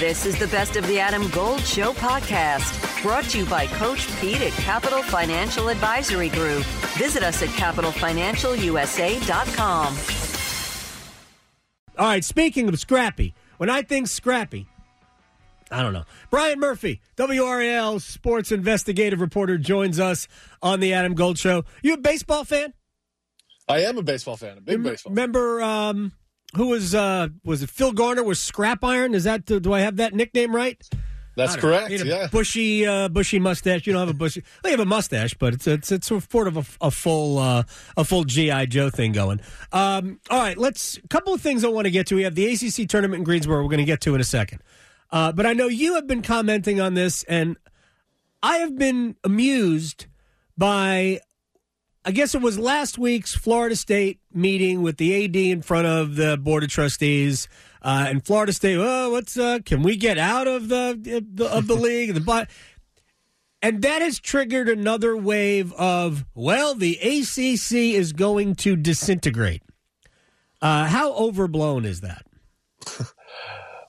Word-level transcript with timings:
This 0.00 0.24
is 0.24 0.38
the 0.38 0.46
Best 0.46 0.76
of 0.76 0.86
the 0.86 0.98
Adam 0.98 1.28
Gold 1.28 1.60
Show 1.60 1.92
podcast, 1.92 3.02
brought 3.02 3.24
to 3.24 3.40
you 3.40 3.44
by 3.44 3.66
Coach 3.66 4.08
Pete 4.18 4.40
at 4.40 4.52
Capital 4.52 5.02
Financial 5.02 5.68
Advisory 5.68 6.30
Group. 6.30 6.62
Visit 6.96 7.22
us 7.22 7.42
at 7.42 7.50
capitalfinancialusa.com. 7.50 9.96
All 11.98 12.06
right, 12.06 12.24
speaking 12.24 12.70
of 12.70 12.78
scrappy, 12.78 13.34
when 13.58 13.68
I 13.68 13.82
think 13.82 14.08
scrappy, 14.08 14.66
I 15.70 15.82
don't 15.82 15.92
know. 15.92 16.04
Brian 16.30 16.58
Murphy, 16.58 17.02
WRAL 17.18 18.00
sports 18.00 18.52
investigative 18.52 19.20
reporter, 19.20 19.58
joins 19.58 20.00
us 20.00 20.26
on 20.62 20.80
the 20.80 20.94
Adam 20.94 21.12
Gold 21.12 21.36
Show. 21.36 21.66
You 21.82 21.92
a 21.92 21.98
baseball 21.98 22.44
fan? 22.44 22.72
I 23.68 23.80
am 23.80 23.98
a 23.98 24.02
baseball 24.02 24.38
fan, 24.38 24.56
a 24.56 24.62
big 24.62 24.76
Rem- 24.76 24.84
baseball. 24.94 25.10
Remember 25.10 25.60
um, 25.60 26.12
who 26.56 26.68
was 26.68 26.94
uh, 26.94 27.28
was 27.44 27.62
it? 27.62 27.70
Phil 27.70 27.92
Garner 27.92 28.22
was 28.22 28.40
Scrap 28.40 28.82
Iron. 28.84 29.14
Is 29.14 29.24
that 29.24 29.44
do 29.46 29.72
I 29.72 29.80
have 29.80 29.96
that 29.96 30.14
nickname 30.14 30.54
right? 30.54 30.82
That's 31.36 31.56
correct. 31.56 31.88
He 31.88 31.96
had 31.96 32.06
a 32.06 32.10
Yeah. 32.10 32.26
bushy, 32.30 32.84
uh, 32.84 33.08
bushy 33.08 33.38
mustache. 33.38 33.86
You 33.86 33.92
don't 33.94 34.00
have 34.00 34.14
a 34.14 34.18
bushy. 34.18 34.42
They 34.62 34.72
have 34.72 34.80
a 34.80 34.84
mustache, 34.84 35.32
but 35.34 35.54
it's 35.54 35.66
it's 35.66 35.90
it's 35.92 36.08
sort 36.08 36.48
of 36.48 36.56
a, 36.56 36.64
a 36.86 36.90
full 36.90 37.38
uh, 37.38 37.62
a 37.96 38.04
full 38.04 38.24
GI 38.24 38.66
Joe 38.66 38.90
thing 38.90 39.12
going. 39.12 39.40
Um, 39.72 40.20
all 40.28 40.38
right, 40.38 40.58
let's. 40.58 40.98
A 40.98 41.08
couple 41.08 41.32
of 41.32 41.40
things 41.40 41.64
I 41.64 41.68
want 41.68 41.86
to 41.86 41.90
get 41.90 42.08
to. 42.08 42.16
We 42.16 42.24
have 42.24 42.34
the 42.34 42.46
ACC 42.52 42.86
tournament 42.88 43.20
in 43.20 43.24
Greensboro. 43.24 43.62
We're 43.62 43.70
going 43.70 43.78
to 43.78 43.84
get 43.84 44.00
to 44.02 44.14
in 44.14 44.20
a 44.20 44.24
second. 44.24 44.60
Uh, 45.10 45.32
but 45.32 45.46
I 45.46 45.54
know 45.54 45.66
you 45.68 45.94
have 45.94 46.06
been 46.06 46.20
commenting 46.20 46.80
on 46.80 46.94
this, 46.94 47.22
and 47.22 47.56
I 48.42 48.56
have 48.58 48.76
been 48.76 49.16
amused 49.24 50.06
by. 50.58 51.20
I 52.04 52.12
guess 52.12 52.34
it 52.34 52.40
was 52.40 52.58
last 52.58 52.98
week's 52.98 53.34
Florida 53.34 53.76
State 53.76 54.20
meeting 54.32 54.82
with 54.82 54.96
the 54.96 55.24
AD 55.24 55.36
in 55.36 55.62
front 55.62 55.86
of 55.86 56.16
the 56.16 56.38
board 56.38 56.62
of 56.62 56.70
trustees. 56.70 57.46
Uh, 57.82 58.06
and 58.08 58.24
Florida 58.24 58.52
State, 58.52 58.78
oh, 58.80 59.10
what's 59.10 59.36
uh, 59.36 59.58
can 59.64 59.82
we 59.82 59.96
get 59.96 60.16
out 60.18 60.46
of 60.46 60.68
the, 60.68 60.98
the 61.32 61.46
of 61.46 61.66
the 61.66 61.74
league? 61.74 62.14
The 62.14 62.46
and 63.62 63.82
that 63.82 64.00
has 64.00 64.18
triggered 64.18 64.68
another 64.68 65.16
wave 65.16 65.72
of 65.74 66.24
well, 66.34 66.74
the 66.74 66.96
ACC 66.96 67.94
is 67.98 68.12
going 68.12 68.54
to 68.56 68.76
disintegrate. 68.76 69.62
Uh, 70.62 70.86
how 70.86 71.12
overblown 71.14 71.84
is 71.84 72.00
that? 72.00 72.24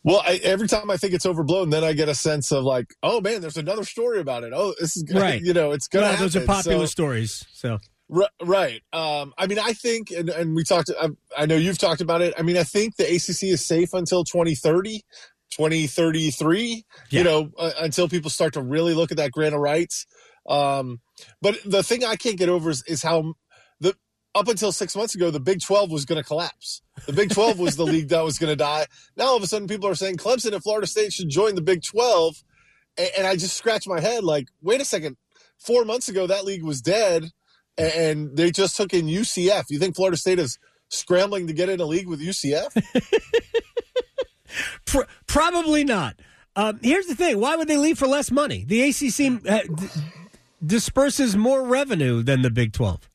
Well, 0.03 0.23
I, 0.25 0.40
every 0.44 0.68
time 0.68 0.90
I 0.90 0.98
think 0.98 1.14
it's 1.14 1.28
overblown, 1.28 1.70
then 1.70 1.84
I 1.84 1.94
get 1.94 2.09
a 2.09 2.16
sense 2.16 2.52
of 2.52 2.64
like, 2.64 2.88
oh 3.03 3.22
man, 3.22 3.42
there's 3.42 3.58
another 3.58 3.84
story 3.84 4.20
about 4.20 4.44
it. 4.44 4.52
Oh, 4.52 4.73
this 4.80 4.98
is 4.98 5.06
Right. 5.14 5.40
You 5.44 5.53
know, 5.53 5.72
it's 5.73 5.88
gonna. 5.88 6.08
Well, 6.08 6.18
those 6.18 6.36
are 6.36 6.46
popular 6.46 6.88
So- 6.88 6.92
stories. 6.92 7.46
So 7.53 7.78
Right. 8.12 8.81
Um, 8.92 9.34
I 9.38 9.48
mean, 9.48 9.58
I 9.58 9.72
think, 9.72 10.12
and, 10.12 10.30
and 10.30 10.54
we 10.54 10.66
talked, 10.66 10.92
I, 11.02 11.08
I 11.38 11.45
know 11.45 11.56
you've 11.56 11.78
talked 11.78 12.02
about 12.02 12.22
it. 12.22 12.34
I 12.38 12.42
mean, 12.42 12.58
I 12.58 12.64
think 12.64 12.98
the 12.98 13.06
ACC 13.06 13.44
is 13.44 13.66
safe 13.66 13.94
until 13.94 14.26
2030, 14.26 15.02
2033, 15.50 16.84
Yeah. 17.09 17.18
you 17.20 17.23
know, 17.23 17.52
uh, 17.58 17.72
until 17.80 18.09
people 18.09 18.30
start 18.30 18.53
to 18.53 18.62
really 18.62 18.94
look 18.94 19.12
at 19.12 19.18
that 19.18 19.31
grant 19.31 19.56
of 19.56 19.62
rights. 19.62 20.06
Um, 20.48 21.00
but 21.42 21.58
the 21.66 21.84
thing 21.84 22.03
I 22.03 22.18
can't 22.18 22.38
get 22.38 22.50
over 22.50 22.70
is, 22.70 22.84
is 22.86 23.02
how 23.02 23.36
the, 23.80 23.95
up 24.36 24.50
until 24.50 24.73
six 24.73 24.94
months 24.94 25.16
ago, 25.16 25.31
the 25.31 25.40
Big 25.40 25.62
12 25.62 25.90
was 25.90 26.03
going 26.03 26.22
to 26.22 26.28
collapse. 26.28 26.81
The 27.06 27.14
Big 27.14 27.30
12 27.30 27.59
was 27.59 27.78
the 27.78 27.86
league 27.94 28.09
that 28.09 28.25
was 28.25 28.38
going 28.38 28.52
to 28.52 28.58
die. 28.58 28.88
Now, 29.16 29.28
all 29.28 29.38
of 29.38 29.44
a 29.44 29.48
sudden, 29.48 29.70
people 29.70 29.88
are 29.88 29.96
saying 29.96 30.18
Clemson 30.18 30.52
and 30.53 30.62
Florida 30.62 30.88
State 30.88 31.14
should 31.14 31.30
join 31.30 31.56
the 31.56 31.62
Big 31.62 31.81
12. 31.81 32.44
And, 32.98 33.09
and 33.20 33.28
I 33.28 33.38
just 33.38 33.56
scratch 33.56 33.88
my 33.88 34.02
head 34.02 34.25
like, 34.25 34.50
wait 34.62 34.81
a 34.81 34.86
second. 34.86 35.16
Four 35.59 35.86
months 35.86 36.09
ago, 36.09 36.28
that 36.28 36.44
league 36.44 36.64
was 36.64 36.81
dead 36.81 37.31
and- 37.78 38.36
they 38.36 38.52
just 38.52 38.76
took 38.78 38.94
in 38.94 39.06
UCF. 39.08 39.66
You 39.70 39.80
think 39.80 39.96
Florida 39.96 40.18
State 40.18 40.40
is 40.40 40.58
scrambling 40.90 41.48
to 41.48 41.54
get 41.54 41.70
in 41.70 41.80
a 41.80 41.86
league 41.86 42.08
with 42.08 42.20
UCF? 42.22 42.70
Pr- 44.86 45.04
probably 45.28 45.84
not. 45.84 46.20
Um, 46.56 46.80
here's 46.84 47.06
the 47.06 47.16
thing: 47.16 47.40
why 47.40 47.56
would 47.56 47.68
they 47.70 47.78
leave 47.78 47.98
for 47.98 48.08
less 48.08 48.30
money? 48.30 48.66
The 48.68 48.82
ACC 48.90 49.48
uh, 49.50 49.62
d- 49.74 49.88
disperses 50.66 51.38
more 51.38 51.64
revenue 51.66 52.22
than 52.24 52.42
the 52.42 52.50
Big 52.50 52.74
Twelve. 52.74 53.10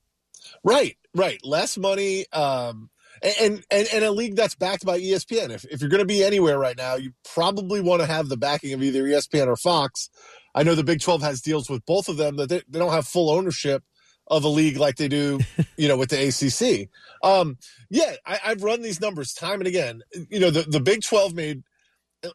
right, 0.64 0.96
right. 1.14 1.38
Less 1.44 1.76
money, 1.76 2.24
um, 2.32 2.88
and, 3.22 3.62
and 3.70 3.86
and 3.92 4.04
a 4.04 4.10
league 4.10 4.36
that's 4.36 4.54
backed 4.54 4.86
by 4.86 4.98
ESPN. 4.98 5.50
If 5.50 5.66
if 5.66 5.82
you're 5.82 5.90
going 5.90 6.00
to 6.00 6.06
be 6.06 6.24
anywhere 6.24 6.58
right 6.58 6.76
now, 6.78 6.94
you 6.94 7.12
probably 7.34 7.82
want 7.82 8.00
to 8.00 8.06
have 8.06 8.30
the 8.30 8.38
backing 8.38 8.72
of 8.72 8.82
either 8.82 9.02
ESPN 9.02 9.46
or 9.46 9.56
Fox. 9.56 10.08
I 10.54 10.62
know 10.62 10.74
the 10.74 10.82
Big 10.84 11.00
12 11.02 11.20
has 11.20 11.42
deals 11.42 11.68
with 11.68 11.84
both 11.84 12.08
of 12.08 12.16
them 12.16 12.36
that 12.36 12.48
they, 12.48 12.62
they 12.66 12.78
don't 12.78 12.92
have 12.92 13.06
full 13.06 13.28
ownership 13.28 13.84
of 14.28 14.44
a 14.44 14.48
league 14.48 14.76
like 14.76 14.96
they 14.96 15.08
do, 15.08 15.38
you 15.76 15.88
know, 15.88 15.96
with 15.96 16.10
the 16.10 16.28
ACC. 16.28 16.88
Um, 17.22 17.58
yeah, 17.90 18.14
I, 18.26 18.40
I've 18.46 18.62
run 18.62 18.82
these 18.82 19.00
numbers 19.00 19.32
time 19.32 19.60
and 19.60 19.66
again. 19.68 20.02
You 20.28 20.40
know, 20.40 20.50
the, 20.50 20.62
the 20.62 20.80
Big 20.80 21.02
12 21.02 21.34
made, 21.34 21.62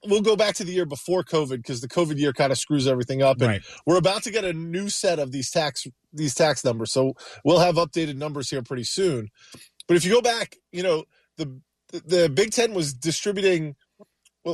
we'll 0.06 0.22
go 0.22 0.36
back 0.36 0.56
to 0.56 0.64
the 0.64 0.72
year 0.72 0.86
before 0.86 1.24
COVID 1.24 1.58
because 1.58 1.82
the 1.82 1.88
COVID 1.88 2.18
year 2.18 2.34
kind 2.34 2.52
of 2.52 2.58
screws 2.58 2.88
everything 2.88 3.22
up. 3.22 3.38
And 3.42 3.48
Right. 3.48 3.62
we're 3.86 3.98
about 3.98 4.24
to 4.24 4.32
get 4.32 4.46
a 4.46 4.54
new 4.54 4.90
set 4.90 5.20
of 5.20 5.32
these 5.32 5.50
tax, 5.52 5.86
these 6.14 6.34
tax 6.34 6.64
numbers. 6.64 6.92
So 6.92 7.14
we'll 7.44 7.60
have 7.60 7.76
updated 7.76 8.16
numbers 8.16 8.50
here 8.50 8.62
pretty 8.62 8.86
soon. 8.86 9.30
But 9.88 9.98
if 9.98 10.06
you 10.06 10.12
go 10.12 10.22
back, 10.22 10.58
you 10.72 10.84
know, 10.84 11.04
the, 11.38 11.60
the 11.92 12.30
Big 12.30 12.52
Ten 12.52 12.74
was 12.74 12.94
distributing 12.94 13.76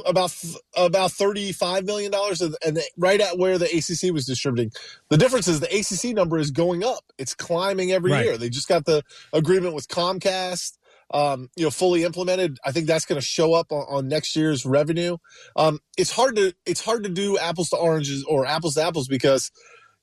about 0.05 0.35
about 0.75 1.11
thirty 1.11 1.51
five 1.51 1.85
million 1.85 2.11
dollars, 2.11 2.41
and 2.41 2.53
the, 2.75 2.83
right 2.97 3.21
at 3.21 3.37
where 3.37 3.57
the 3.57 3.65
ACC 3.65 4.13
was 4.13 4.25
distributing. 4.25 4.71
The 5.09 5.17
difference 5.17 5.47
is 5.47 5.59
the 5.59 5.67
ACC 5.79 6.15
number 6.15 6.37
is 6.37 6.51
going 6.51 6.83
up; 6.83 7.03
it's 7.17 7.33
climbing 7.33 7.91
every 7.91 8.11
Right. 8.11 8.25
year. 8.25 8.37
They 8.37 8.49
just 8.49 8.67
got 8.67 8.85
the 8.85 9.03
agreement 9.33 9.75
with 9.75 9.87
Comcast, 9.87 10.77
um, 11.13 11.49
you 11.55 11.63
know, 11.63 11.69
fully 11.71 12.03
implemented. 12.03 12.57
I 12.65 12.71
think 12.71 12.87
that's 12.87 13.05
going 13.05 13.19
to 13.19 13.25
show 13.25 13.53
up 13.53 13.71
on, 13.71 13.85
on 13.89 14.07
next 14.07 14.35
year's 14.35 14.65
revenue. 14.65 15.17
Um, 15.55 15.79
it's 15.97 16.11
hard 16.11 16.35
to 16.35 16.53
it's 16.65 16.83
hard 16.83 17.03
to 17.03 17.09
do 17.09 17.37
apples 17.37 17.69
to 17.69 17.77
oranges 17.77 18.23
or 18.25 18.45
apples 18.45 18.75
to 18.75 18.83
apples 18.83 19.07
because 19.07 19.51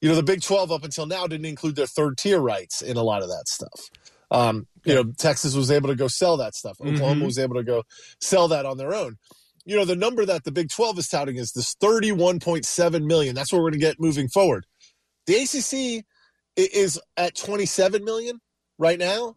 you 0.01 0.09
know 0.09 0.15
the 0.15 0.23
Big 0.23 0.43
Twelve 0.43 0.73
up 0.73 0.85
until 0.85 1.07
now 1.07 1.27
didn't 1.27 1.47
include 1.47 1.77
their 1.77 1.87
third 1.87 2.17
tier 2.19 2.41
rights 2.41 2.81
in 2.83 2.97
a 2.97 3.03
lot 3.03 3.23
of 3.23 3.29
that 3.29 3.49
stuff. 3.49 3.91
Um, 4.31 4.67
you 4.85 4.95
know, 4.95 5.05
Texas 5.19 5.55
was 5.55 5.71
able 5.71 5.89
to 5.91 5.95
go 5.95 6.09
sell 6.09 6.39
that 6.39 6.55
stuff. 6.55 6.79
Oklahoma 6.81 7.23
Mhm. 7.23 7.27
was 7.27 7.39
able 7.39 7.55
to 7.57 7.63
go 7.63 7.85
sell 8.21 8.49
that 8.49 8.67
on 8.67 8.79
their 8.79 8.95
own 8.95 9.17
you 9.65 9.77
know 9.77 9.85
the 9.85 9.97
number 9.97 10.25
that 10.25 10.45
the 10.45 10.53
big 10.53 10.69
12 10.71 10.99
is 10.99 11.09
touting 11.09 11.37
is 11.37 11.53
this 11.53 11.75
31.7 11.77 13.05
million. 13.05 13.35
That's 13.35 13.53
what 13.53 13.59
we're 13.59 13.71
going 13.71 13.81
to 13.81 13.87
get 13.87 14.01
moving 14.01 14.29
forward. 14.29 14.67
The 15.27 15.41
acc 15.41 16.05
is 16.57 17.01
at 17.17 17.35
27 17.35 18.05
million 18.05 18.41
right 18.79 18.99
now 18.99 19.37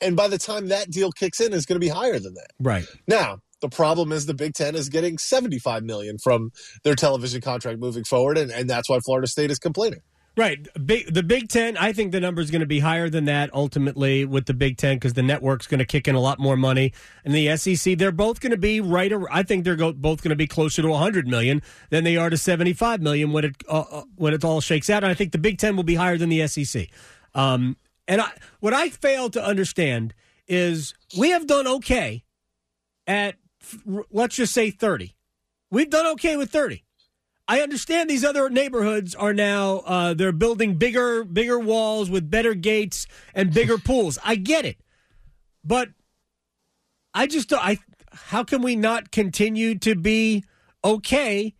and 0.00 0.16
by 0.16 0.28
the 0.28 0.38
time 0.38 0.68
that 0.68 0.90
deal 0.90 1.10
kicks 1.12 1.40
in 1.40 1.52
is 1.52 1.66
going 1.66 1.76
to 1.76 1.84
be 1.84 1.88
higher 1.88 2.18
than 2.18 2.34
that. 2.34 2.48
Right. 2.58 2.86
now 3.06 3.38
the 3.60 3.68
problem 3.68 4.12
is 4.12 4.26
the 4.26 4.34
big 4.34 4.54
10 4.54 4.74
is 4.74 4.88
getting 4.88 5.16
75 5.16 5.84
million 5.84 6.18
from 6.22 6.50
their 6.82 6.94
television 6.94 7.40
contract 7.40 7.78
moving 7.80 8.04
forward 8.04 8.38
and, 8.38 8.50
and 8.50 8.68
that's 8.68 8.88
why 8.88 8.98
florida 9.04 9.26
state 9.26 9.50
is 9.50 9.58
complaining 9.58 10.00
Right. 10.36 10.66
Big, 10.84 11.14
the 11.14 11.22
Big 11.22 11.48
Ten, 11.48 11.76
I 11.76 11.92
think 11.92 12.10
the 12.10 12.18
number 12.18 12.40
is 12.40 12.50
going 12.50 12.60
to 12.60 12.66
be 12.66 12.80
higher 12.80 13.08
than 13.08 13.26
that 13.26 13.54
ultimately 13.54 14.24
with 14.24 14.46
the 14.46 14.54
Big 14.54 14.76
Ten 14.76 14.96
because 14.96 15.12
the 15.12 15.22
network's 15.22 15.68
going 15.68 15.78
to 15.78 15.84
kick 15.84 16.08
in 16.08 16.16
a 16.16 16.20
lot 16.20 16.40
more 16.40 16.56
money. 16.56 16.92
And 17.24 17.32
the 17.32 17.56
SEC, 17.56 17.96
they're 17.98 18.10
both 18.10 18.40
going 18.40 18.50
to 18.50 18.56
be 18.58 18.80
right. 18.80 19.12
I 19.30 19.44
think 19.44 19.64
they're 19.64 19.76
go, 19.76 19.92
both 19.92 20.22
going 20.22 20.30
to 20.30 20.36
be 20.36 20.48
closer 20.48 20.82
to 20.82 20.88
100 20.88 21.28
million 21.28 21.62
than 21.90 22.02
they 22.02 22.16
are 22.16 22.30
to 22.30 22.36
75 22.36 23.00
million 23.00 23.30
when 23.32 23.44
it 23.44 23.62
uh, 23.68 23.84
uh, 23.90 24.02
when 24.16 24.34
it 24.34 24.44
all 24.44 24.60
shakes 24.60 24.90
out. 24.90 25.04
And 25.04 25.10
I 25.10 25.14
think 25.14 25.30
the 25.30 25.38
Big 25.38 25.58
Ten 25.58 25.76
will 25.76 25.84
be 25.84 25.94
higher 25.94 26.18
than 26.18 26.30
the 26.30 26.46
SEC. 26.48 26.88
Um, 27.34 27.76
and 28.08 28.20
I, 28.20 28.32
what 28.58 28.74
I 28.74 28.88
fail 28.88 29.30
to 29.30 29.44
understand 29.44 30.14
is 30.48 30.94
we 31.16 31.30
have 31.30 31.46
done 31.46 31.68
okay 31.68 32.24
at 33.06 33.36
let's 34.10 34.34
just 34.34 34.52
say 34.52 34.70
30. 34.70 35.14
We've 35.70 35.90
done 35.90 36.06
okay 36.14 36.36
with 36.36 36.50
30. 36.50 36.84
I 37.46 37.60
understand 37.60 38.08
these 38.08 38.24
other 38.24 38.48
neighborhoods 38.48 39.14
are 39.14 39.34
now 39.34 39.78
uh, 39.84 40.14
they're 40.14 40.32
building 40.32 40.76
bigger 40.76 41.24
bigger 41.24 41.58
walls 41.58 42.08
with 42.08 42.30
better 42.30 42.54
gates 42.54 43.06
and 43.34 43.52
bigger 43.52 43.76
pools. 43.84 44.18
I 44.24 44.36
get 44.36 44.64
it, 44.64 44.78
but 45.62 45.90
I 47.12 47.26
just 47.26 47.48
don't- 47.50 47.64
I 47.64 47.78
how 48.12 48.44
can 48.44 48.62
we 48.62 48.76
not 48.76 49.10
continue 49.10 49.76
to 49.80 49.94
be 49.94 50.44
okay 50.84 51.54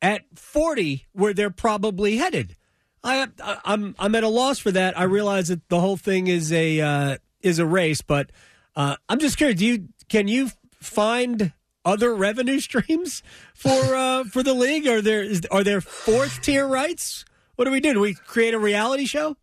at 0.00 0.22
forty 0.36 1.06
where 1.12 1.34
they're 1.34 1.50
probably 1.50 2.16
headed? 2.16 2.56
I 3.04 3.26
I- 3.42 3.58
I'm 3.64 3.94
I'm 3.98 4.14
at 4.14 4.24
a 4.24 4.28
loss 4.28 4.58
for 4.58 4.70
that. 4.72 4.98
I 4.98 5.02
realize 5.04 5.48
that 5.48 5.68
the 5.68 5.80
whole 5.80 5.96
thing 5.96 6.28
is 6.28 6.52
a 6.52 6.80
uh, 6.80 7.16
is 7.42 7.58
a 7.58 7.66
race, 7.66 8.00
but 8.00 8.30
uh, 8.74 8.96
I'm 9.08 9.18
just 9.18 9.36
curious. 9.36 9.58
Do 9.58 9.66
you 9.66 9.88
can 10.08 10.28
you 10.28 10.50
find 10.80 11.52
other 11.86 12.14
revenue 12.14 12.60
streams 12.60 13.22
for 13.54 13.70
uh, 13.94 14.24
for 14.24 14.42
the 14.42 14.52
league? 14.52 14.86
Are 14.86 15.00
there 15.00 15.22
is, 15.22 15.46
are 15.50 15.64
there 15.64 15.80
fourth 15.80 16.42
tier 16.42 16.66
rights? 16.68 17.24
What 17.54 17.64
do 17.64 17.70
we 17.70 17.80
do? 17.80 17.94
Do 17.94 18.00
we 18.00 18.12
create 18.12 18.52
a 18.52 18.58
reality 18.58 19.06
show? 19.06 19.36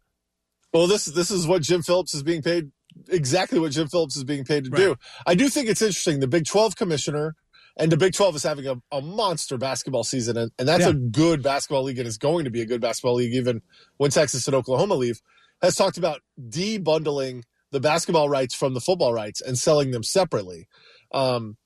Well, 0.72 0.86
this 0.88 1.06
this 1.06 1.32
is 1.32 1.48
what 1.48 1.64
Jim 1.64 1.82
Phillips 1.82 2.14
is 2.14 2.22
being 2.22 2.44
paid. 2.44 2.72
Exactly 3.10 3.60
what 3.60 3.72
Jim 3.72 3.88
Phillips 3.88 4.16
is 4.16 4.24
being 4.24 4.44
paid 4.46 4.66
to 4.66 4.70
Right. 4.70 4.78
do. 4.80 4.96
I 5.26 5.34
do 5.34 5.50
think 5.50 5.68
it's 5.68 5.82
interesting. 5.82 6.20
The 6.20 6.28
Big 6.28 6.46
Twelve 6.46 6.76
commissioner 6.76 7.36
and 7.76 7.92
the 7.92 7.98
Big 7.98 8.14
Twelve 8.14 8.36
is 8.36 8.44
having 8.44 8.68
a, 8.68 8.76
a 8.92 9.02
monster 9.02 9.58
basketball 9.58 10.04
season, 10.04 10.38
and, 10.38 10.52
and 10.60 10.68
that's 10.68 10.84
Yeah. 10.84 10.90
a 10.92 10.94
good 10.94 11.42
basketball 11.42 11.84
league, 11.84 11.98
and 11.98 12.08
is 12.08 12.20
going 12.20 12.46
to 12.46 12.52
be 12.52 12.62
a 12.62 12.66
good 12.68 12.82
basketball 12.82 13.16
league 13.16 13.34
even 13.34 13.62
when 13.98 14.12
Texas 14.12 14.46
and 14.48 14.56
Oklahoma 14.56 14.94
leave. 14.94 15.22
Has 15.62 15.76
talked 15.76 15.98
about 15.98 16.22
debundling 16.40 17.44
the 17.72 17.80
basketball 17.80 18.30
rights 18.30 18.54
from 18.54 18.74
the 18.74 18.80
football 18.82 19.14
rights 19.14 19.42
and 19.42 19.58
selling 19.58 19.92
them 19.92 20.04
separately. 20.04 20.68
Um, 21.12 21.58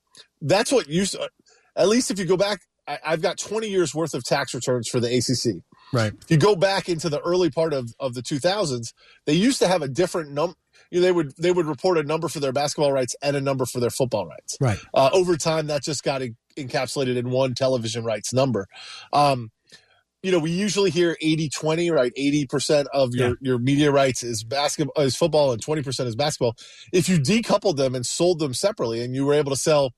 that's 0.41 0.71
what 0.71 0.87
used. 0.87 1.13
To, 1.13 1.29
at 1.75 1.87
least 1.87 2.11
if 2.11 2.19
you 2.19 2.25
go 2.25 2.37
back 2.37 2.61
I, 2.87 2.99
I've 3.05 3.21
got 3.21 3.37
20 3.37 3.67
years 3.67 3.93
worth 3.93 4.13
of 4.13 4.23
tax 4.23 4.53
returns 4.53 4.87
for 4.87 4.99
the 4.99 5.07
ACC. 5.17 5.61
Right. 5.93 6.13
If 6.21 6.31
you 6.31 6.37
go 6.37 6.55
back 6.55 6.89
into 6.89 7.09
the 7.09 7.19
early 7.21 7.49
part 7.49 7.73
of, 7.73 7.93
of 7.99 8.13
the 8.13 8.21
2000s, 8.21 8.93
they 9.25 9.33
used 9.33 9.59
to 9.59 9.67
have 9.67 9.81
a 9.81 9.87
different 9.87 10.31
number. 10.31 10.55
You 10.89 10.99
know, 10.99 11.05
they 11.05 11.11
would 11.11 11.33
they 11.37 11.51
would 11.51 11.65
report 11.65 11.97
a 11.97 12.03
number 12.03 12.29
for 12.29 12.39
their 12.39 12.53
basketball 12.53 12.93
rights 12.93 13.15
and 13.21 13.35
a 13.35 13.41
number 13.41 13.65
for 13.65 13.79
their 13.81 13.89
football 13.89 14.25
rights. 14.25 14.57
Right. 14.61 14.79
Uh, 14.93 15.09
over 15.11 15.35
time, 15.35 15.67
that 15.67 15.83
just 15.83 16.03
got 16.03 16.21
en- 16.21 16.37
encapsulated 16.57 17.17
in 17.17 17.29
one 17.29 17.55
television 17.55 18.05
rights 18.05 18.31
number. 18.31 18.67
Um, 19.11 19.51
you 20.23 20.31
know, 20.31 20.39
we 20.39 20.51
usually 20.51 20.89
hear 20.89 21.17
80 21.21 21.49
20, 21.49 21.91
right? 21.91 22.11
80% 22.17 22.85
of 22.93 23.13
your, 23.13 23.29
Yeah. 23.29 23.33
your 23.41 23.59
media 23.59 23.91
rights 23.91 24.23
is 24.23 24.43
basketball, 24.43 25.03
is 25.03 25.15
football, 25.15 25.51
and 25.51 25.63
20% 25.63 26.05
is 26.05 26.15
basketball. 26.15 26.55
If 26.91 27.07
you 27.09 27.17
decoupled 27.17 27.77
them 27.77 27.93
and 27.93 28.05
sold 28.05 28.39
them 28.39 28.53
separately 28.53 29.01
and 29.01 29.13
you 29.13 29.25
were 29.25 29.33
able 29.33 29.51
to 29.51 29.57
sell 29.57 29.93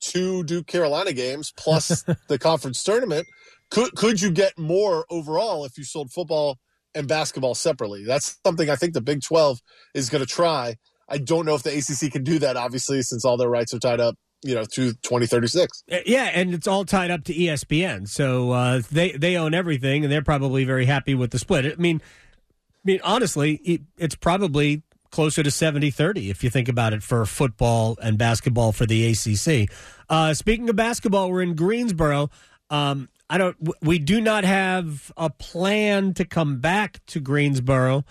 two 0.00 0.44
Duke 0.44 0.66
Carolina 0.66 1.12
games 1.12 1.52
plus 1.56 2.04
the 2.28 2.38
conference 2.38 2.82
tournament, 2.82 3.26
could, 3.70 3.94
could 3.94 4.20
you 4.20 4.30
get 4.30 4.58
more 4.58 5.04
overall 5.10 5.64
if 5.64 5.76
you 5.76 5.84
sold 5.84 6.10
football 6.10 6.58
and 6.94 7.06
basketball 7.06 7.54
separately? 7.54 8.04
That's 8.04 8.38
something 8.44 8.70
I 8.70 8.76
think 8.76 8.94
the 8.94 9.00
Big 9.00 9.22
12 9.22 9.60
is 9.94 10.10
going 10.10 10.24
to 10.24 10.30
try. 10.30 10.76
I 11.08 11.18
don't 11.18 11.46
know 11.46 11.54
if 11.54 11.62
the 11.62 11.76
ACC 11.76 12.12
can 12.12 12.24
do 12.24 12.38
that, 12.40 12.56
obviously, 12.56 13.02
since 13.02 13.24
all 13.24 13.36
their 13.36 13.48
rights 13.48 13.72
are 13.72 13.78
tied 13.78 14.00
up, 14.00 14.16
you 14.42 14.54
know, 14.54 14.64
through 14.64 14.92
2036. 15.02 15.84
Uh, 15.90 15.96
Yeah, 16.04 16.30
and 16.34 16.52
it's 16.54 16.66
all 16.66 16.84
tied 16.84 17.10
up 17.10 17.24
to 17.24 17.34
ESPN, 17.34 18.08
so 18.08 18.52
uh, 18.52 18.82
they 18.90 19.12
they 19.12 19.36
own 19.36 19.54
everything, 19.54 20.04
and 20.04 20.12
they're 20.12 20.22
probably 20.22 20.64
very 20.64 20.84
happy 20.84 21.14
with 21.14 21.30
the 21.30 21.38
split. 21.38 21.64
I 21.64 21.74
mean, 21.76 22.02
I 22.04 22.80
mean, 22.84 23.00
honestly, 23.02 23.54
it, 23.64 23.80
it's 23.96 24.14
probably 24.14 24.82
closer 25.10 25.42
to 25.42 25.50
70-30 25.50 26.30
if 26.30 26.44
you 26.44 26.50
think 26.50 26.68
about 26.68 26.92
it 26.92 27.02
for 27.02 27.24
football 27.26 27.96
and 28.02 28.18
basketball 28.18 28.72
for 28.72 28.86
the 28.86 29.06
ACC. 29.06 29.70
Uh, 30.08 30.34
speaking 30.34 30.68
of 30.68 30.76
basketball, 30.76 31.30
we're 31.30 31.42
in 31.42 31.54
Greensboro. 31.54 32.30
Um, 32.70 33.08
I 33.30 33.38
don't. 33.38 33.56
We 33.82 33.98
do 33.98 34.20
not 34.20 34.44
have 34.44 35.12
a 35.16 35.28
plan 35.28 36.14
to 36.14 36.24
come 36.24 36.60
back 36.60 37.04
to 37.06 37.20
Greensboro. 37.20 38.04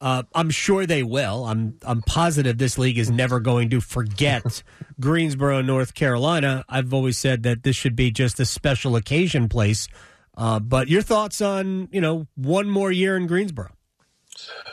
Uh, 0.00 0.24
I'm 0.34 0.50
sure 0.50 0.86
they 0.86 1.02
will. 1.02 1.44
I'm 1.44 1.78
I'm 1.82 2.02
positive 2.02 2.58
this 2.58 2.78
league 2.78 2.98
is 2.98 3.10
never 3.10 3.38
going 3.38 3.70
to 3.70 3.80
forget 3.80 4.62
Greensboro, 5.00 5.60
North 5.62 5.94
Carolina. 5.94 6.64
I've 6.68 6.94
always 6.94 7.18
said 7.18 7.42
that 7.44 7.62
this 7.62 7.76
should 7.76 7.94
be 7.94 8.10
just 8.10 8.40
a 8.40 8.46
special 8.46 8.96
occasion 8.96 9.48
place. 9.48 9.88
Uh, 10.36 10.58
but 10.58 10.88
your 10.88 11.02
thoughts 11.02 11.40
on 11.40 11.88
you 11.92 12.00
know 12.00 12.26
one 12.34 12.70
more 12.70 12.90
year 12.90 13.16
in 13.16 13.26
Greensboro? 13.26 13.70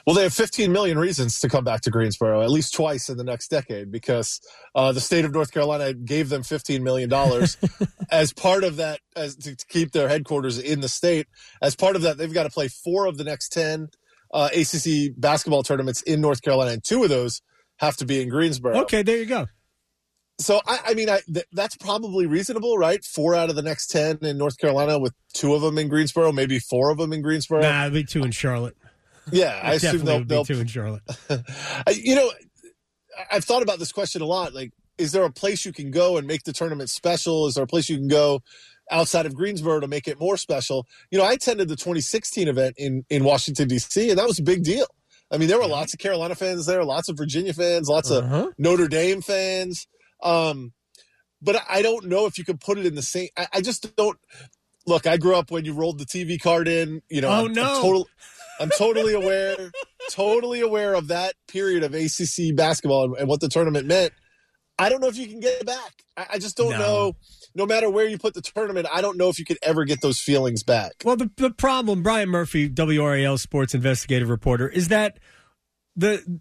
Well, 0.06 0.16
they 0.16 0.24
have 0.24 0.33
15 0.33 0.71
million 0.71 0.98
reasons 0.98 1.39
to 1.42 1.50
come 1.50 1.63
back 1.63 1.81
to 1.81 1.92
Greensboro, 1.92 2.42
at 2.42 2.50
least 2.50 2.74
twice 2.74 3.10
in 3.10 3.18
the 3.18 3.24
next 3.24 3.50
decade, 3.50 3.92
because 3.92 4.42
uh, 4.75 4.92
the 4.92 5.01
state 5.01 5.25
of 5.25 5.33
North 5.33 5.51
Carolina 5.51 5.94
gave 5.94 6.30
them 6.30 6.44
15 6.44 6.83
million 6.83 7.10
dollars 7.10 7.57
as 8.12 8.33
part 8.33 8.63
of 8.63 8.77
that, 8.77 9.00
as 9.16 9.36
to, 9.38 9.56
to 9.56 9.66
keep 9.68 9.92
their 9.92 10.10
headquarters 10.10 10.57
in 10.57 10.81
the 10.81 10.89
state. 10.89 11.27
As 11.62 11.75
part 11.75 11.95
of 11.95 12.01
that, 12.04 12.18
they've 12.18 12.33
got 12.33 12.44
to 12.44 12.50
play 12.50 12.68
four 12.68 13.06
of 13.06 13.18
the 13.18 13.24
next 13.24 13.50
10 13.50 13.89
uh, 14.33 14.50
ACC 14.54 15.12
basketball 15.18 15.63
tournaments 15.63 16.01
in 16.04 16.22
North 16.22 16.42
Carolina, 16.42 16.72
and 16.72 16.83
two 16.83 17.04
of 17.04 17.10
those 17.10 17.42
have 17.77 17.98
to 17.98 18.06
be 18.06 18.22
in 18.22 18.30
Greensboro. 18.30 18.81
Okay, 18.81 19.04
there 19.04 19.18
you 19.18 19.25
go. 19.25 19.48
So 20.39 20.62
I, 20.65 20.80
I 20.88 20.94
mean, 20.94 21.10
I 21.10 21.19
th- 21.31 21.45
that's 21.51 21.75
probably 21.75 22.25
reasonable, 22.25 22.77
right? 22.77 23.04
Four 23.04 23.36
out 23.36 23.50
of 23.50 23.56
the 23.56 23.62
next 23.62 23.88
10 23.88 24.19
in 24.22 24.38
North 24.38 24.57
Carolina, 24.57 24.98
with 24.98 25.13
two 25.33 25.54
of 25.54 25.62
them 25.62 25.77
in 25.77 25.89
Greensboro, 25.89 26.31
maybe 26.31 26.60
four 26.60 26.92
of 26.92 26.98
them 26.98 27.12
in 27.12 27.22
Greensboro. 27.22 27.62
Nah, 27.62 27.88
it'll 27.88 27.95
be 27.95 28.04
two 28.06 28.24
in 28.24 28.31
Charlotte. 28.31 28.77
Yeah, 29.31 29.59
I 29.63 29.73
assume 29.73 30.03
they'll, 30.05 30.19
be 30.19 30.25
they'll 30.25 30.45
two 30.45 30.59
in 30.59 30.67
Charlotte. 30.67 31.03
I- 31.29 31.91
you 31.95 32.15
know, 32.15 32.31
I've 33.31 33.43
thought 33.43 33.63
about 33.63 33.79
this 33.79 33.91
question 33.91 34.21
a 34.21 34.25
lot. 34.25 34.53
Like, 34.53 34.71
is 34.97 35.11
there 35.11 35.23
a 35.23 35.31
place 35.31 35.65
you 35.65 35.73
can 35.73 35.91
go 35.91 36.17
and 36.17 36.25
make 36.27 36.43
the 36.43 36.53
tournament 36.53 36.89
special? 36.89 37.47
Is 37.47 37.55
there 37.55 37.63
a 37.63 37.67
place 37.67 37.89
you 37.89 37.97
can 37.97 38.07
go 38.07 38.41
outside 38.91 39.25
of 39.25 39.35
Greensboro 39.35 39.79
to 39.81 39.87
make 39.87 40.07
it 40.07 40.19
more 40.19 40.37
special? 40.37 40.85
You 41.11 41.17
know, 41.17 41.25
I 41.25 41.33
attended 41.33 41.67
the 41.69 41.75
2016 41.75 42.47
event 42.47 42.75
in 42.77 43.05
in 43.09 43.23
Washington 43.23 43.67
D.C. 43.67 44.09
and 44.09 44.17
that 44.19 44.27
was 44.27 44.39
a 44.39 44.43
big 44.43 44.63
deal. 44.63 44.85
I 45.31 45.37
mean, 45.37 45.47
there 45.47 45.59
were 45.59 45.67
lots 45.67 45.93
of 45.93 45.99
Carolina 45.99 46.33
fans 46.35 46.65
there, 46.65 46.83
lots 46.83 47.07
of 47.07 47.17
Virginia 47.17 47.53
fans, 47.53 47.87
lots 47.87 48.09
Uh-huh. 48.09 48.47
of 48.47 48.53
Notre 48.57 48.87
Dame 48.87 49.21
fans. 49.21 49.87
Um, 50.23 50.73
but 51.41 51.55
I- 51.57 51.65
I 51.77 51.81
don't 51.81 52.07
know 52.07 52.25
if 52.25 52.37
you 52.37 52.43
can 52.45 52.57
put 52.57 52.77
it 52.77 52.85
in 52.85 52.95
the 52.95 53.01
same. 53.01 53.29
I, 53.37 53.47
I 53.53 53.61
just 53.61 53.95
don't. 53.95 54.17
Look, 54.87 55.05
I 55.05 55.17
grew 55.17 55.35
up 55.35 55.51
when 55.51 55.65
you 55.65 55.73
rolled 55.73 55.99
the 55.99 56.05
TV 56.05 56.41
card 56.41 56.67
in. 56.67 57.01
You 57.09 57.21
know, 57.21 57.29
Oh, 57.29 57.45
I'm, 57.45 57.53
no. 57.53 57.63
I'm, 57.63 57.81
total, 57.81 58.07
I'm 58.59 58.69
totally 58.71 59.13
aware, 59.13 59.71
totally 60.09 60.61
aware 60.61 60.94
of 60.94 61.07
that 61.07 61.33
period 61.47 61.83
of 61.83 61.94
ACC 61.94 62.56
basketball 62.56 63.06
and, 63.06 63.15
and 63.17 63.27
what 63.27 63.39
the 63.41 63.47
tournament 63.50 63.88
meant. 63.88 64.13
I 64.77 64.89
don't 64.89 65.01
know 65.01 65.07
if 65.07 65.17
you 65.17 65.27
can 65.27 65.39
get 65.39 65.59
it 65.61 65.65
back. 65.65 66.03
I, 66.15 66.25
I 66.33 66.39
just 66.39 66.56
don't 66.57 66.71
No. 66.71 66.77
know. 66.77 67.15
No 67.56 67.65
matter 67.65 67.89
where 67.89 68.07
you 68.07 68.17
put 68.17 68.33
the 68.35 68.41
tournament, 68.41 68.88
I 68.94 69.01
don't 69.01 69.17
know 69.17 69.27
if 69.29 69.39
you 69.39 69.45
could 69.45 69.57
ever 69.63 69.83
get 69.83 70.01
those 70.01 70.19
feelings 70.19 70.63
back. 70.63 70.94
Well, 71.03 71.15
the, 71.17 71.29
the 71.35 71.50
problem, 71.50 72.03
Brian 72.03 72.29
Murphy, 72.29 72.69
WRAL 72.69 73.39
sports 73.39 73.73
investigative 73.73 74.29
reporter, 74.29 74.69
is 74.69 74.88
that 74.89 75.17
the 75.95 76.39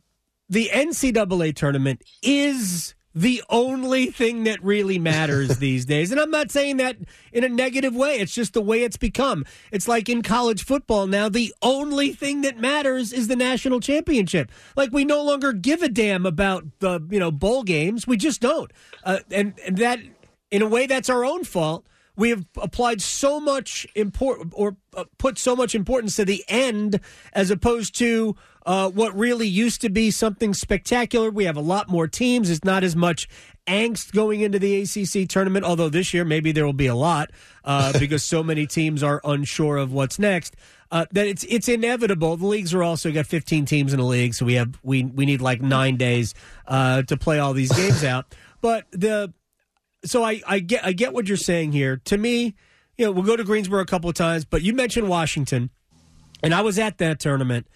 the 0.50 0.71
NCAA 0.73 1.55
tournament 1.56 2.03
is 2.23 2.94
the 3.15 3.43
only 3.49 4.07
thing 4.07 4.45
that 4.45 4.63
really 4.63 4.99
matters 4.99 5.59
these 5.59 5.85
days. 5.85 6.11
And 6.11 6.21
I'm 6.21 6.31
not 6.31 6.51
saying 6.51 6.77
that 6.79 6.97
in 7.33 7.45
a 7.45 7.49
negative 7.49 7.95
way. 7.95 8.17
It's 8.17 8.35
just 8.35 8.53
the 8.53 8.61
way 8.61 8.83
it's 8.83 8.97
become. 8.97 9.45
It's 9.73 9.89
like 9.89 10.09
in 10.09 10.23
college 10.23 10.65
football 10.65 11.07
now, 11.07 11.29
the 11.29 11.55
only 11.63 12.13
thing 12.13 12.43
that 12.43 12.59
matters 12.59 13.13
is 13.13 13.29
the 13.29 13.37
national 13.37 13.81
championship. 13.81 14.51
Like 14.77 14.93
we 14.93 15.05
no 15.05 15.23
longer 15.23 15.53
give 15.53 15.83
a 15.83 15.89
damn 15.89 16.27
about 16.27 16.65
the, 16.81 17.01
you 17.11 17.19
know, 17.19 17.31
bowl 17.31 17.63
games. 17.63 18.07
We 18.07 18.17
just 18.17 18.41
don't. 18.41 18.73
Uh, 19.05 19.19
and, 19.31 19.55
and 19.67 19.79
that, 19.79 20.01
in 20.51 20.63
a 20.63 20.69
way, 20.69 20.87
that's 20.87 21.11
our 21.11 21.25
own 21.25 21.45
fault 21.45 21.85
we 22.19 22.31
have 22.31 22.44
applied 22.61 23.00
so 23.00 23.38
much 23.38 23.87
import 23.94 24.41
or 24.53 24.76
uh, 24.94 25.05
put 25.19 25.38
so 25.38 25.55
much 25.55 25.75
importance 25.75 26.17
to 26.17 26.25
the 26.25 26.44
end 26.49 27.00
as 27.32 27.50
opposed 27.50 27.97
to 27.99 28.35
uh, 28.67 28.91
what 28.91 29.17
really 29.17 29.47
used 29.47 29.81
to 29.81 29.88
be 29.88 30.11
something 30.11 30.53
spectacular. 30.53 31.31
We 31.31 31.44
have 31.44 31.56
a 31.56 31.62
lot 31.62 31.88
more 31.88 32.09
teams. 32.09 32.50
It's 32.50 32.65
not 32.65 32.82
as 32.82 32.97
much 32.97 33.29
angst 33.69 34.12
going 34.12 34.41
into 34.41 34.59
the 34.59 34.82
ACC 34.82 35.29
tournament, 35.29 35.65
although 35.65 35.88
this 35.88 36.12
year 36.12 36.25
maybe 36.25 36.50
there 36.50 36.67
will 36.67 36.73
be 36.73 36.88
a 36.88 36.94
lot 36.94 37.31
uh, 37.65 37.93
because 37.99 38.25
so 38.25 38.43
many 38.43 38.67
teams 38.67 39.03
are 39.03 39.21
unsure 39.25 39.76
of 39.76 39.93
what's 39.93 40.19
next. 40.19 40.56
Uh, 40.91 41.06
that 41.12 41.26
it's 41.26 41.44
it's 41.44 41.69
inevitable. 41.69 42.37
The 42.37 42.47
leagues 42.47 42.75
are 42.75 42.82
also 42.82 43.12
got 43.12 43.26
15 43.26 43.64
teams 43.67 43.93
in 43.93 44.00
the 44.00 44.06
league, 44.06 44.35
so 44.35 44.44
we 44.44 44.55
have 44.55 44.76
we 44.82 45.05
we 45.05 45.25
need 45.25 45.41
like 45.41 45.61
nine 45.61 45.97
days 45.97 46.35
uh, 46.67 47.03
to 47.03 47.17
play 47.17 47.38
all 47.38 47.53
these 47.53 47.71
games 47.71 48.03
out. 48.03 48.35
But 48.61 48.87
the 48.91 49.32
so 50.05 50.23
I, 50.25 50.43
I 50.47 50.61
get 50.61 50.85
I 50.85 50.93
get 50.93 51.12
what 51.12 51.29
you're 51.29 51.37
saying 51.37 51.73
here. 51.73 51.97
To 52.05 52.19
me, 52.19 52.55
you 52.97 53.05
know, 53.05 53.12
we'll 53.12 53.25
go 53.25 53.37
to 53.37 53.45
Greensboro 53.45 53.81
a 53.81 53.87
couple 53.87 54.09
of 54.09 54.17
times, 54.17 54.45
but 54.45 54.62
you 54.62 54.73
mentioned 54.73 55.09
Washington, 55.09 55.71
and 56.43 56.55
I 56.55 56.61
was 56.61 56.78
at 56.78 56.99
that 56.99 57.21
tournament, 57.21 57.67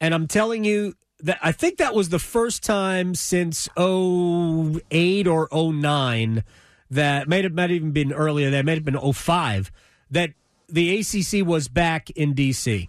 and 0.00 0.14
I'm 0.14 0.26
telling 0.26 0.64
you 0.64 0.94
that 1.20 1.38
I 1.42 1.52
think 1.52 1.78
that 1.78 1.94
was 1.94 2.08
the 2.08 2.18
first 2.18 2.62
time 2.62 3.14
since 3.14 3.68
08 3.78 5.26
or 5.26 5.48
09 5.52 6.44
that 6.90 7.28
may 7.28 7.42
have 7.42 7.52
might 7.52 7.70
have 7.70 7.72
even 7.72 7.92
been 7.92 8.12
earlier. 8.12 8.50
That 8.50 8.64
may 8.64 8.74
have 8.74 8.84
been 8.84 9.12
05 9.12 9.70
that 10.10 10.30
the 10.68 10.98
ACC 10.98 11.46
was 11.46 11.68
back 11.68 12.10
in 12.10 12.34
DC. 12.34 12.88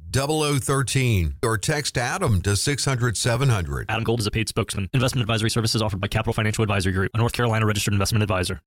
0013 0.11 1.35
or 1.43 1.57
text 1.57 1.97
Adam 1.97 2.41
to 2.41 2.55
600 2.55 3.17
700. 3.17 3.85
Adam 3.89 4.03
Gold 4.03 4.19
is 4.19 4.27
a 4.27 4.31
paid 4.31 4.49
spokesman. 4.49 4.89
Investment 4.93 5.21
advisory 5.21 5.49
services 5.49 5.81
offered 5.81 6.01
by 6.01 6.07
Capital 6.07 6.33
Financial 6.33 6.63
Advisory 6.63 6.93
Group, 6.93 7.11
a 7.13 7.17
North 7.17 7.33
Carolina 7.33 7.65
registered 7.65 7.93
investment 7.93 8.23
advisor. 8.23 8.61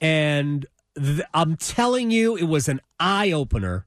and 0.00 0.66
th- 0.96 1.20
I'm 1.34 1.56
telling 1.56 2.10
you, 2.10 2.36
it 2.36 2.44
was 2.44 2.68
an 2.68 2.80
eye 2.98 3.32
opener 3.32 3.86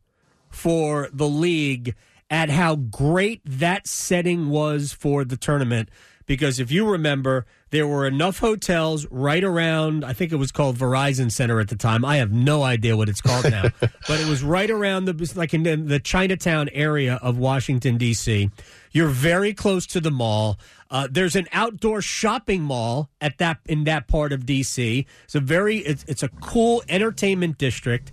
for 0.49 1.09
the 1.11 1.27
league 1.27 1.95
at 2.29 2.49
how 2.49 2.75
great 2.75 3.41
that 3.45 3.87
setting 3.87 4.49
was 4.49 4.93
for 4.93 5.25
the 5.25 5.37
tournament. 5.37 5.89
Because 6.29 6.59
if 6.59 6.71
you 6.71 6.87
remember, 6.87 7.47
there 7.71 7.87
were 7.87 8.05
enough 8.05 8.37
hotels 8.37 9.07
right 9.09 9.43
around, 9.43 10.05
I 10.05 10.13
think 10.13 10.31
it 10.31 10.35
was 10.35 10.51
called 10.51 10.77
Verizon 10.77 11.31
Center 11.31 11.59
at 11.59 11.69
the 11.69 11.75
time. 11.75 12.05
I 12.05 12.17
have 12.17 12.31
no 12.31 12.61
idea 12.61 12.95
what 12.95 13.09
it's 13.09 13.19
called 13.19 13.49
now, 13.49 13.63
but 13.79 14.19
it 14.19 14.29
was 14.29 14.43
right 14.43 14.69
around 14.69 15.05
the, 15.05 15.33
like 15.35 15.55
in 15.55 15.63
the, 15.63 15.99
Chinatown 15.99 16.69
area 16.69 17.15
of 17.23 17.39
Washington, 17.39 17.97
D.C. 17.97 18.51
You're 18.91 19.07
very 19.07 19.55
close 19.55 19.87
to 19.87 19.99
the 19.99 20.11
mall. 20.11 20.59
Uh, 20.91 21.07
there's 21.09 21.35
an 21.35 21.47
outdoor 21.51 21.99
shopping 22.03 22.61
mall 22.61 23.09
at 23.19 23.39
that 23.39 23.57
in 23.65 23.85
that 23.85 24.07
part 24.07 24.31
of 24.31 24.41
DC. 24.41 25.07
It's 25.23 25.33
a 25.33 25.39
very 25.39 25.77
it's, 25.79 26.05
it's 26.07 26.21
a 26.21 26.29
cool 26.29 26.83
entertainment 26.87 27.57
district. 27.57 28.11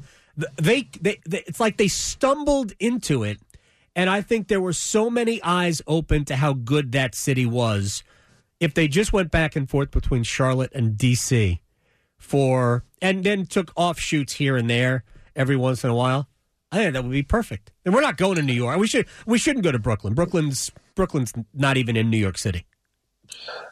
They, 0.57 0.89
they, 0.99 1.21
they, 1.27 1.45
it's 1.47 1.61
like 1.61 1.77
they 1.77 1.89
stumbled 1.89 2.73
into 2.81 3.25
it, 3.25 3.41
and 3.97 4.11
I 4.11 4.21
think 4.21 4.49
there 4.49 4.61
were 4.61 4.75
so 4.75 5.09
many 5.09 5.43
eyes 5.43 5.81
open 5.87 6.27
to 6.27 6.37
how 6.37 6.53
good 6.53 6.93
that 6.93 7.15
city 7.15 7.47
was. 7.47 8.05
If 8.61 8.75
they 8.75 8.89
just 8.89 9.13
went 9.13 9.31
back 9.31 9.57
and 9.57 9.69
forth 9.69 9.91
between 9.91 10.23
Charlotte 10.23 10.71
and 10.75 10.99
D.C. 10.99 11.63
for, 12.19 12.85
and 13.01 13.25
then 13.25 13.47
took 13.47 13.73
offshoots 13.75 14.35
here 14.35 14.55
and 14.57 14.69
there 14.69 15.03
every 15.35 15.57
once 15.57 15.83
in 15.83 15.89
a 15.89 15.95
while, 15.95 16.29
I 16.71 16.77
think 16.77 16.93
that 16.93 17.05
would 17.05 17.13
be 17.13 17.23
perfect. 17.23 17.73
And 17.87 17.95
we're 17.95 18.03
not 18.03 18.19
going 18.19 18.37
to 18.37 18.43
New 18.43 18.53
York. 18.53 18.79
We 18.79 18.87
should, 18.87 19.07
we 19.25 19.39
shouldn't 19.39 19.65
go 19.65 19.73
to 19.73 19.79
Brooklyn. 19.79 20.13
Brooklyn's, 20.13 20.71
Brooklyn's 20.95 21.33
not 21.55 21.79
even 21.79 21.97
in 21.97 22.11
New 22.11 22.19
York 22.19 22.37
City. 22.37 22.67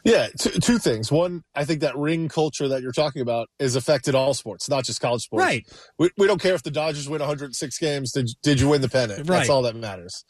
Yeah, 0.03 0.27
two, 0.39 0.51
two 0.51 0.77
things. 0.77 1.11
One, 1.11 1.43
I 1.55 1.65
think 1.65 1.81
that 1.81 1.97
ring 1.97 2.29
culture 2.29 2.67
that 2.67 2.81
you're 2.81 2.91
talking 2.91 3.21
about 3.21 3.47
is 3.59 3.75
affected 3.75 4.15
all 4.15 4.33
sports, 4.33 4.69
not 4.69 4.83
just 4.83 5.01
college 5.01 5.23
sports. 5.23 5.43
Right. 5.43 5.65
We, 5.97 6.09
we 6.17 6.27
don't 6.27 6.41
care 6.41 6.55
if 6.55 6.63
the 6.63 6.71
Dodgers 6.71 7.09
win 7.09 7.19
106 7.19 7.77
games. 7.77 8.11
Did, 8.11 8.29
did 8.43 8.59
you 8.59 8.69
win 8.69 8.81
the 8.81 8.89
pennant? 8.89 9.19
Right. 9.19 9.37
That's 9.37 9.49
all 9.49 9.63
that 9.63 9.75
matters. 9.75 10.23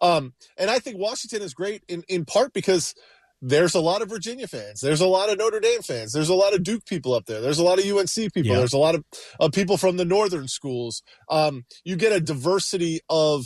Um, 0.00 0.34
and 0.56 0.70
I 0.70 0.78
think 0.78 0.98
Washington 0.98 1.42
is 1.42 1.54
great 1.54 1.82
in, 1.88 2.04
in 2.08 2.24
part 2.24 2.52
because 2.52 2.94
there's 3.40 3.74
a 3.74 3.80
lot 3.80 4.02
of 4.02 4.08
Virginia 4.08 4.48
fans. 4.48 4.80
There's 4.80 5.00
a 5.00 5.06
lot 5.06 5.30
of 5.30 5.38
Notre 5.38 5.60
Dame 5.60 5.82
fans. 5.82 6.12
There's 6.12 6.28
a 6.28 6.34
lot 6.34 6.54
of 6.54 6.62
Duke 6.62 6.84
people 6.86 7.14
up 7.14 7.26
there. 7.26 7.40
There's 7.40 7.58
a 7.58 7.64
lot 7.64 7.78
of 7.78 7.84
UNC 7.84 8.32
people. 8.32 8.52
Yeah. 8.52 8.58
There's 8.58 8.72
a 8.72 8.78
lot 8.78 8.94
of, 8.94 9.04
of 9.38 9.52
people 9.52 9.76
from 9.76 9.96
the 9.96 10.04
northern 10.04 10.48
schools. 10.48 11.02
Um, 11.28 11.64
you 11.84 11.96
get 11.96 12.12
a 12.12 12.20
diversity 12.20 13.00
of 13.08 13.44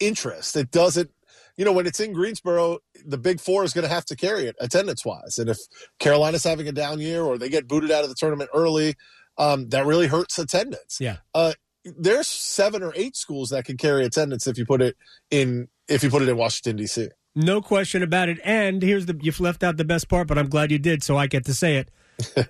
interest. 0.00 0.56
It 0.56 0.70
doesn't, 0.70 1.10
you 1.56 1.64
know, 1.64 1.72
when 1.72 1.86
it's 1.86 2.00
in 2.00 2.12
Greensboro, 2.12 2.78
the 3.04 3.18
Big 3.18 3.40
Four 3.40 3.64
is 3.64 3.72
going 3.72 3.86
to 3.86 3.92
have 3.92 4.04
to 4.06 4.16
carry 4.16 4.44
it 4.44 4.56
attendance 4.60 5.04
wise. 5.04 5.38
And 5.38 5.48
if 5.48 5.58
Carolina's 5.98 6.44
having 6.44 6.68
a 6.68 6.72
down 6.72 7.00
year 7.00 7.22
or 7.22 7.38
they 7.38 7.48
get 7.48 7.68
booted 7.68 7.90
out 7.90 8.02
of 8.02 8.08
the 8.08 8.16
tournament 8.16 8.50
early, 8.54 8.94
um, 9.38 9.68
that 9.70 9.86
really 9.86 10.06
hurts 10.06 10.38
attendance. 10.38 10.98
Yeah. 11.00 11.18
Uh, 11.34 11.52
there's 11.84 12.26
seven 12.28 12.82
or 12.82 12.92
eight 12.96 13.16
schools 13.16 13.50
that 13.50 13.64
can 13.64 13.76
carry 13.76 14.04
attendance 14.04 14.46
if 14.46 14.56
you 14.56 14.64
put 14.64 14.80
it 14.80 14.96
in 15.30 15.68
if 15.88 16.02
you 16.02 16.10
put 16.10 16.22
it 16.22 16.28
in 16.28 16.36
Washington 16.36 16.76
D.C. 16.76 17.08
No 17.34 17.60
question 17.60 18.02
about 18.02 18.28
it. 18.28 18.38
And 18.44 18.80
here's 18.82 19.06
the 19.06 19.18
you've 19.20 19.40
left 19.40 19.62
out 19.62 19.76
the 19.76 19.84
best 19.84 20.08
part, 20.08 20.28
but 20.28 20.38
I'm 20.38 20.48
glad 20.48 20.70
you 20.70 20.78
did, 20.78 21.02
so 21.02 21.16
I 21.16 21.26
get 21.26 21.44
to 21.46 21.54
say 21.54 21.76
it. 21.76 21.90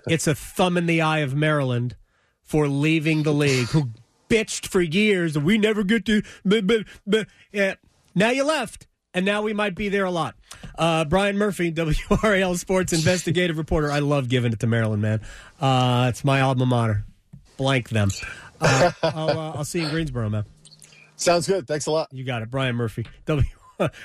it's 0.07 0.27
a 0.27 0.35
thumb 0.35 0.77
in 0.77 0.85
the 0.85 1.01
eye 1.01 1.19
of 1.19 1.35
Maryland 1.35 1.95
for 2.43 2.67
leaving 2.67 3.23
the 3.23 3.33
league, 3.33 3.67
who 3.67 3.89
bitched 4.29 4.67
for 4.67 4.81
years. 4.81 5.33
That 5.33 5.41
we 5.41 5.57
never 5.57 5.83
get 5.83 6.05
to. 6.05 6.21
But, 6.43 6.67
but, 6.67 6.85
but, 7.05 7.27
yeah. 7.51 7.75
Now 8.13 8.29
you 8.29 8.45
left, 8.45 8.87
and 9.15 9.25
now 9.25 9.41
we 9.41 9.53
might 9.53 9.73
be 9.73 9.89
there 9.89 10.05
a 10.05 10.11
lot. 10.11 10.35
Uh, 10.77 11.05
Brian 11.05 11.37
Murphy, 11.39 11.71
WRAL 11.75 12.55
Sports 12.57 12.93
investigative 12.93 13.57
reporter. 13.57 13.91
I 13.91 13.99
love 13.99 14.29
giving 14.29 14.53
it 14.53 14.59
to 14.59 14.67
Maryland, 14.67 15.01
man. 15.01 15.21
Uh, 15.59 16.05
it's 16.09 16.23
my 16.23 16.41
alma 16.41 16.65
mater. 16.67 17.03
Blank 17.57 17.89
them. 17.89 18.11
Uh, 18.61 18.91
I'll, 19.03 19.29
uh, 19.29 19.51
I'll 19.53 19.65
see 19.65 19.79
you 19.79 19.85
in 19.85 19.91
Greensboro, 19.91 20.29
man. 20.29 20.45
Sounds 21.15 21.47
good. 21.47 21.65
Thanks 21.67 21.85
a 21.87 21.91
lot. 21.91 22.09
You 22.11 22.23
got 22.23 22.41
it, 22.41 22.51
Brian 22.51 22.75
Murphy. 22.75 23.05
W. 23.25 23.47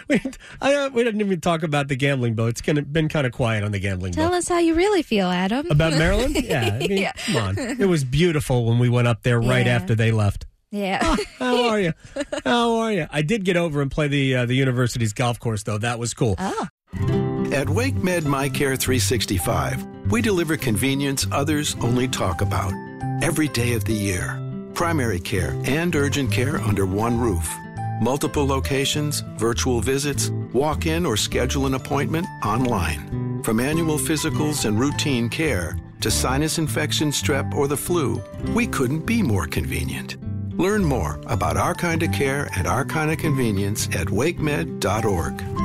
we, 0.08 0.20
I, 0.60 0.74
uh, 0.74 0.88
we 0.90 1.04
didn't 1.04 1.20
even 1.20 1.40
talk 1.40 1.62
about 1.62 1.86
the 1.88 1.94
gambling 1.96 2.34
bill. 2.34 2.46
It's 2.46 2.60
kinda, 2.60 2.82
been 2.82 3.08
kind 3.08 3.24
of 3.26 3.32
quiet 3.32 3.62
on 3.62 3.70
the 3.72 3.78
gambling 3.78 4.12
Tell 4.12 4.28
bill. 4.30 4.38
us 4.38 4.48
how 4.48 4.58
you 4.58 4.74
really 4.74 5.02
feel, 5.02 5.28
Adam. 5.28 5.68
About 5.70 5.92
Maryland? 5.92 6.36
Yeah. 6.42 6.70
I 6.74 6.78
mean, 6.78 6.98
Yeah. 6.98 7.12
come 7.12 7.36
on. 7.36 7.58
It 7.58 7.86
was 7.88 8.02
beautiful 8.04 8.64
when 8.64 8.78
we 8.80 8.88
went 8.88 9.06
up 9.08 9.22
there 9.22 9.40
right 9.40 9.66
Yeah. 9.66 9.76
after 9.76 9.94
they 9.94 10.10
left. 10.12 10.46
Yeah. 10.70 11.16
How 11.38 11.68
are 11.68 11.80
you? 11.80 11.92
How 12.44 12.76
are 12.78 12.92
you? 12.92 13.06
I 13.10 13.22
did 13.22 13.44
get 13.44 13.56
over 13.56 13.82
and 13.82 13.90
play 13.90 14.08
the 14.08 14.36
uh, 14.36 14.46
the 14.46 14.54
university's 14.54 15.12
golf 15.12 15.38
course 15.38 15.62
though. 15.62 15.78
That 15.78 15.98
was 15.98 16.14
cool. 16.14 16.36
oh. 16.38 16.68
At 17.52 17.66
WakeMed 17.66 18.22
MyCare 18.22 18.78
365, 18.78 19.84
we 20.10 20.22
deliver 20.22 20.56
convenience 20.56 21.26
others 21.32 21.74
only 21.80 22.06
talk 22.06 22.42
about. 22.42 22.72
Every 23.22 23.48
day 23.48 23.72
of 23.74 23.84
the 23.84 23.92
year. 23.92 24.40
Primary 24.72 25.18
care 25.18 25.60
and 25.64 25.94
urgent 25.96 26.30
care 26.30 26.58
under 26.60 26.86
one 26.86 27.18
roof. 27.18 27.52
Multiple 28.00 28.46
locations, 28.46 29.20
virtual 29.36 29.80
visits, 29.80 30.30
walk 30.52 30.86
in 30.86 31.04
or 31.04 31.16
schedule 31.16 31.66
an 31.66 31.74
appointment 31.74 32.26
online. 32.44 33.42
From 33.42 33.58
annual 33.60 33.98
physicals 33.98 34.64
and 34.64 34.78
routine 34.78 35.28
care 35.28 35.76
to 36.00 36.10
sinus 36.10 36.58
infection, 36.58 37.10
strep, 37.10 37.52
or 37.52 37.68
the 37.68 37.76
flu, 37.76 38.22
we 38.54 38.66
couldn't 38.66 39.04
be 39.04 39.22
more 39.22 39.46
convenient. 39.46 40.16
Learn 40.60 40.84
more 40.84 41.18
about 41.24 41.56
our 41.56 41.74
kind 41.74 42.02
of 42.02 42.12
care 42.12 42.50
and 42.54 42.66
our 42.66 42.84
kind 42.84 43.10
of 43.10 43.16
convenience 43.16 43.86
at 43.96 44.08
wakemed.org. 44.08 45.59